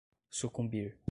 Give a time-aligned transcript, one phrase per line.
[0.29, 0.97] sucumbir